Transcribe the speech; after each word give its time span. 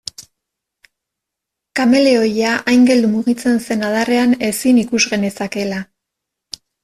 Kameleoia 1.79 2.53
hain 2.71 2.87
geldo 2.91 3.11
mugitzen 3.13 3.61
zen 3.67 3.85
adarrean 3.91 4.33
ezin 4.49 4.81
ikus 4.85 5.03
genezakeela. 5.13 5.81